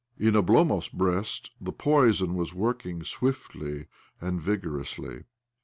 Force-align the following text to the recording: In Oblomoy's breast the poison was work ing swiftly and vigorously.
In 0.17 0.33
Oblomoy's 0.33 0.87
breast 0.89 1.51
the 1.63 1.71
poison 1.71 2.33
was 2.33 2.55
work 2.55 2.87
ing 2.87 3.03
swiftly 3.03 3.85
and 4.19 4.41
vigorously. 4.41 5.25